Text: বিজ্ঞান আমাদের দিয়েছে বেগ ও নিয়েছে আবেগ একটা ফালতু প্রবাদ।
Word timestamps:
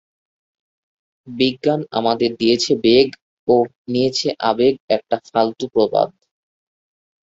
বিজ্ঞান 1.27 1.81
আমাদের 1.99 2.31
দিয়েছে 2.39 2.71
বেগ 2.85 3.07
ও 3.47 3.55
নিয়েছে 3.87 4.29
আবেগ 4.49 4.73
একটা 4.95 5.17
ফালতু 5.27 5.65
প্রবাদ। 5.73 6.09